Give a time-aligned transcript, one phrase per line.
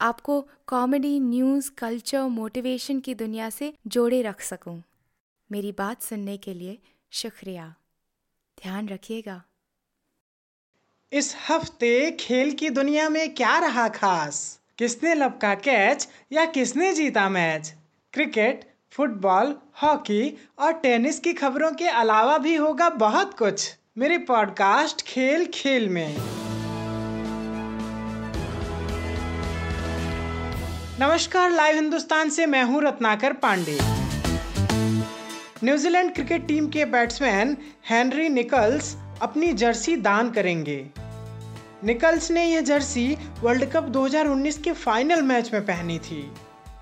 [0.00, 4.82] आपको comedy news culture motivation की दुनिया से जोड़े रख सकूँ।
[5.52, 6.78] मेरी बात सुनने के लिए
[7.10, 7.74] शुक्रिया।
[8.62, 9.42] ध्यान रखिएगा।
[11.12, 14.60] इस हफ़्ते खेल की दुनिया में क्या रहा खास?
[14.78, 17.74] किसने लपका कैच या किसने जीता मैच
[18.12, 25.02] क्रिकेट, फुटबॉल, हॉकी और टेनिस की खबरों के अलावा भी होगा बहुत कुछ। मेरे पॉडकास्ट
[25.02, 26.43] खेल खेल में।
[31.00, 33.78] नमस्कार, लाइव हिंदुस्तान से मैं हूँ Ratnakar Pandey.
[35.64, 37.56] New Zealand cricket team के बैट्समैन
[37.90, 40.76] हेनरी निकल्स अपनी जर्सी दान करेंगे।
[41.84, 46.24] निकल्स ने यह जर्सी वर्ल्ड कप 2019 के फाइनल मैच में पहनी थी।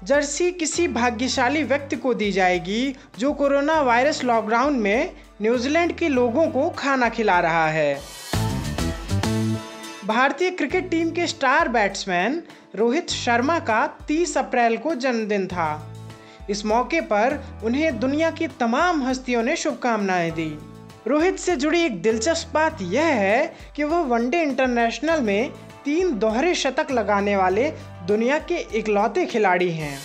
[0.04, 5.10] जर्सी किसी भाग्यशाली व्यक्ति को दी जाएगी जो कोरोना वायरस लॉकडाउन में
[5.42, 8.00] न्यूजीलैंड के लोगों को खाना खिला रहा है।
[10.04, 12.42] भारतीय क्रिकेट टीम के स्टार बैट्समैन
[12.76, 15.94] रोहित शर्मा का 30 अप्रैल को जन्मदिन था।
[16.50, 20.58] इस मौके पर उन्हें दुनिया की तमाम हस्तियों ने शुभकामनाएँ दी।
[21.06, 25.50] रोहित से जुड़ी एक दिलचस्प बात यह है कि वह वनडे इंटरनेशनल में
[25.84, 27.70] तीन दोहरे शतक लगाने वाले
[28.06, 29.98] दुनिया के इकलौते खिलाड़ी हैं।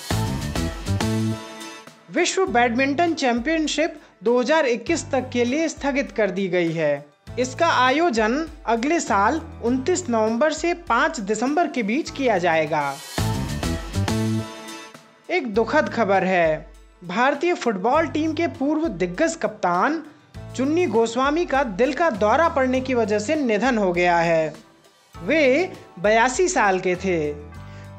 [2.11, 8.99] विश्व बैडमिंटन चैंपियनशिप 2021 तक के लिए स्थगित कर दी गई है। इसका आयोजन अगले
[8.99, 12.95] साल 29 नवंबर से 5 दिसंबर के बीच किया जाएगा।
[15.29, 16.71] एक दुखद खबर है।
[17.03, 20.03] भारतीय फुटबॉल टीम के पूर्व दिग्गज कप्तान
[20.55, 24.53] चुन्नी गोस्वामी का दिल का दौरा पड़ने की वजह से निधन हो गया है।
[25.15, 27.33] वे बयासी साल के थे।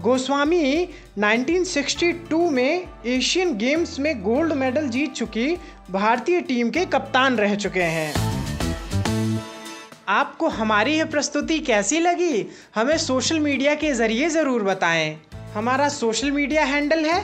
[0.00, 0.88] गोस्वामी
[1.18, 5.56] 1962 में एशियन गेम्स में गोल्ड मेडल जीत चुकी
[5.90, 8.37] भारतीय टीम के कप्तान रह चुके हैं।
[10.08, 15.16] आपको हमारी यह प्रस्तुति कैसी लगी, हमें सोशल मीडिया के ज़रिए ज़रूर बताएँ।
[15.54, 17.18] हमारा सोशल मीडिया हैंडल है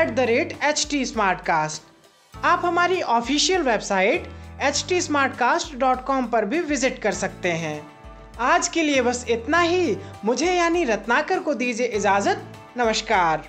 [0.00, 4.28] at the rate H T smart cast आप हमारी official website
[4.62, 7.80] H T smart cast dot com पर भी विज़िट कर सकते हैं।
[8.40, 13.48] आज के लिए बस इतना ही। मुझे यानी रत्नाकर को दीजिए इजाज़त। नमस्कार।